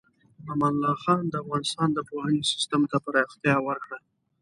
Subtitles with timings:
[0.51, 3.97] امان الله خان د افغانستان د پوهنې سیستم ته پراختیا ورکړه.